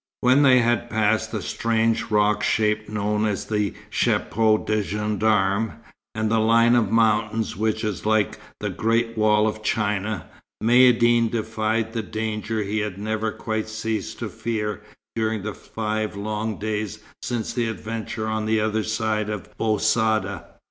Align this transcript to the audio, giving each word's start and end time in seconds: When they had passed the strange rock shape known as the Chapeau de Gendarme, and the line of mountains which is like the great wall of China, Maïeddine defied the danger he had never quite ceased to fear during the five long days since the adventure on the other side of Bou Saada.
When 0.21 0.41
they 0.41 0.57
had 0.61 0.89
passed 0.89 1.31
the 1.31 1.43
strange 1.43 2.09
rock 2.09 2.41
shape 2.41 2.89
known 2.89 3.23
as 3.27 3.45
the 3.45 3.75
Chapeau 3.91 4.57
de 4.57 4.81
Gendarme, 4.81 5.73
and 6.15 6.31
the 6.31 6.39
line 6.39 6.73
of 6.73 6.89
mountains 6.91 7.55
which 7.55 7.83
is 7.83 8.03
like 8.03 8.39
the 8.61 8.71
great 8.71 9.15
wall 9.15 9.45
of 9.47 9.61
China, 9.61 10.25
Maïeddine 10.63 11.29
defied 11.29 11.93
the 11.93 12.01
danger 12.01 12.63
he 12.63 12.79
had 12.79 12.97
never 12.97 13.31
quite 13.31 13.69
ceased 13.69 14.17
to 14.17 14.29
fear 14.29 14.81
during 15.15 15.43
the 15.43 15.53
five 15.53 16.15
long 16.15 16.57
days 16.57 16.97
since 17.21 17.53
the 17.53 17.67
adventure 17.67 18.25
on 18.25 18.47
the 18.47 18.59
other 18.59 18.81
side 18.83 19.29
of 19.29 19.55
Bou 19.55 19.77
Saada. 19.77 20.45